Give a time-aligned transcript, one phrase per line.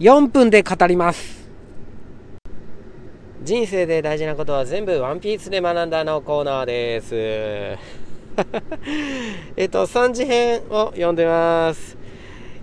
[0.00, 1.46] 4分で語ります。
[3.42, 7.12] 人生で大事なことは全部ワンピースで学んだのコーナーです。
[9.58, 11.98] えっと3次編を読んでます。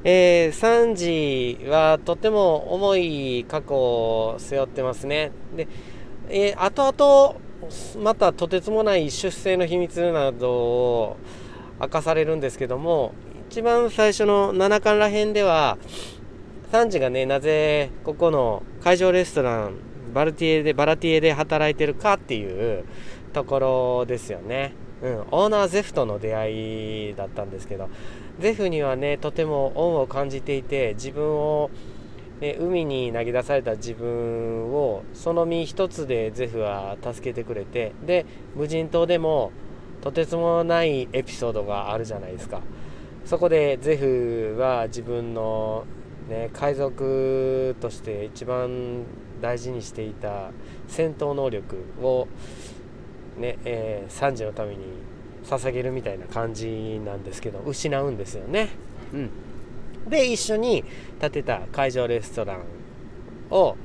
[0.03, 5.31] えー、サンジはとても重い過去を背負ってますね。
[5.55, 5.67] で、
[6.29, 11.17] えー、後々またとてつもない出生の秘密などを
[11.79, 13.13] 明かされるんですけども
[13.51, 15.77] 一番最初の七巻ら辺では
[16.71, 19.75] サンジがねなぜここの会場レストラン
[20.13, 22.83] バルティエでバラティエで働いてるかっていう
[23.33, 24.73] ところですよね。
[25.01, 27.87] うん、オーナーゼフとの出会いだったんですけど
[28.39, 31.69] ゼフにはねとても恩を感じていて自分を、
[32.41, 39.51] ね、海に投げ出された自分をその身一つでゼフは助けてくれてで無人島でも
[40.01, 42.61] とてつもないエピソードがあるじゃないですか
[43.23, 45.83] そこでゼフは自分の、
[46.27, 49.03] ね、海賊として一番
[49.41, 50.51] 大事にしていた
[50.87, 52.27] 戦闘能力を
[53.37, 54.85] ね、えー、3時のために
[55.45, 58.69] 捧げるみたいな感じなんですけど失うんですよね。
[59.13, 59.29] うん、
[60.09, 60.83] で一緒に
[61.21, 62.63] 建てた会場レストラン
[63.49, 63.77] を、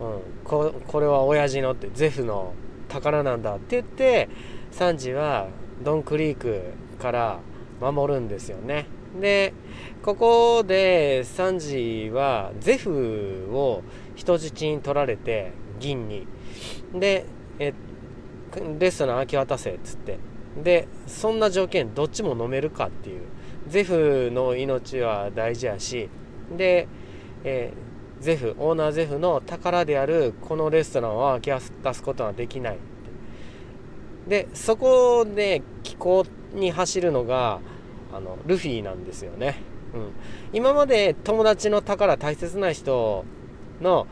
[0.00, 2.54] うん、ここれは親父のってゼフの
[2.88, 4.28] 宝なんだって言って
[4.72, 5.46] サンジは
[5.84, 6.62] ドンクリーク
[6.98, 7.38] から
[7.80, 8.86] 守るんですよね。
[9.20, 9.52] で
[10.02, 13.82] ここでサンジはゼフを
[14.14, 16.26] 人質に取られて銀に。
[16.94, 17.26] で
[17.58, 17.72] え
[18.78, 20.18] レストラン明け渡せっつって。
[20.62, 23.22] でそんな条件どっちも飲めるかっていう。
[23.68, 26.08] ゼフの命は大事やし。
[26.56, 26.88] で、
[27.44, 27.72] え、
[28.20, 32.78] ゼフオーナーゼフの宝であるこのレストランは明け渡すことはできない
[34.26, 37.60] でそこで気候に走るのが
[38.12, 39.56] あのルフィなんですよね、
[39.94, 40.10] うん、
[40.52, 43.24] 今まで友達の宝大切な人
[43.80, 44.06] の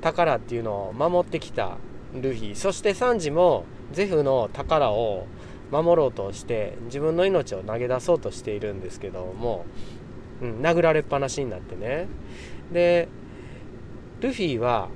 [0.00, 1.76] 宝っていうのを守ってきた
[2.14, 2.54] ルフィ。
[2.54, 5.26] そしてサンジもゼフの宝を
[5.70, 9.64] 守ろうとして自分の命を投げ出そうとしているんですけども、
[10.42, 12.06] うん、殴られっぱなしになってね。
[12.72, 13.08] で
[14.20, 14.88] ルフィは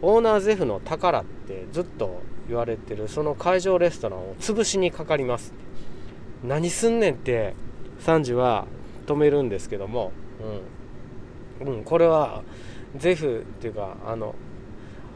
[0.00, 5.52] オーナーゼフの宝ってずっと言われてるその会場レストランを潰しにかかります。
[6.44, 7.54] 何すんねんって
[8.02, 8.66] サンジは
[9.06, 10.12] 止めるんですけども、
[11.60, 12.42] うん、うん、これは
[12.96, 14.34] ゼフっていうかあの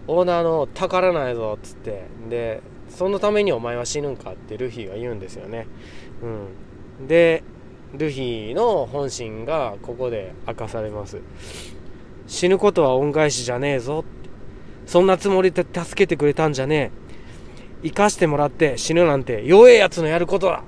[0.06, 5.66] オーナーの宝なんやぞっつってでそのためにお前は死ぬんかってルフィは言うんですよね、
[7.00, 7.42] うん、で
[7.92, 11.20] ルフィの本心がここで明かされます。
[12.26, 14.04] 死ぬことは恩返しじゃねえぞ。
[14.86, 16.90] そんなつもりで助けてくれたんじゃね
[17.82, 17.88] え。
[17.88, 20.58] 生かしてもらって死ぬなんて弱えやつのやることだっ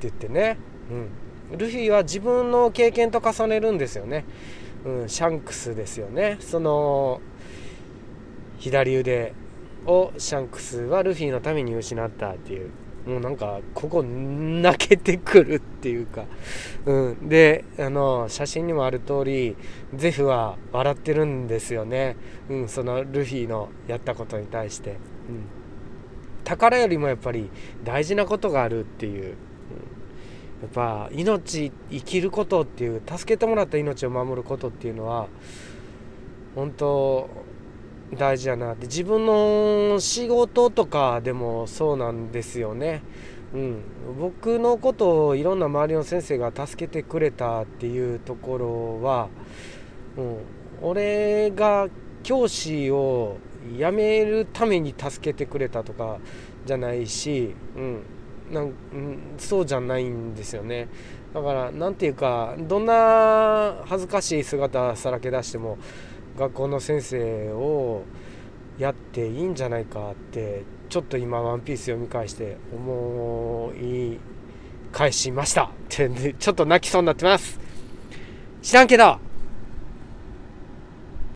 [0.00, 0.58] て言ってね、
[0.90, 1.08] うん、
[1.56, 4.24] ルフィは自分の経験と重ねるんですよね、
[4.84, 6.36] うん、シャンクスですよね。
[6.40, 7.20] その
[8.58, 9.32] 左腕
[9.86, 12.70] をシャンクスはルフィのために失ったっていう。
[13.06, 16.26] もうなんかここ泣けてくるっていうか、
[16.84, 19.56] うん、であの写真にもある通り
[19.94, 22.16] ゼフは笑ってるんですよね、
[22.50, 24.96] うん、そのルフィのやったことに対して、うん、
[26.44, 27.50] 宝よりもやっぱり
[27.82, 29.34] 大事なことがあるっていう、うん、
[30.62, 35.28] やっぱ命生きることっていう助けてもらった命を守ることっていうのは
[36.54, 37.28] 本当
[38.16, 38.86] 大事やなって。
[38.86, 43.02] 自分の仕事とかでもそうなんですよね。
[43.54, 43.82] うん、
[44.20, 49.28] 僕のことをいろんな周りの先生が助けてくれたっていうところは、
[50.16, 50.36] うん、
[50.82, 51.88] 俺が
[52.22, 53.38] 教師を
[53.76, 56.18] 辞めるために助けてくれたとか
[56.64, 58.02] じゃないし、うん、
[58.50, 58.72] なん、
[59.38, 60.88] そうじゃないんですよね。
[61.32, 65.78] だから何て言うかどんな恥ずかしい姿さらけ出しても
[66.36, 68.02] 学校の先生を
[68.78, 74.18] やっていいんじゃないかってちょっと今「ワンピース読み返して思い
[74.90, 75.64] 返しました。
[75.64, 77.60] ってちょっと泣きそうになってます。
[78.62, 79.18] 知らんけど